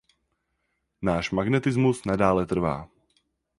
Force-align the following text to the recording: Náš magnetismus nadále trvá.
Náš 1.01 1.31
magnetismus 1.31 2.05
nadále 2.05 2.45
trvá. 2.45 2.77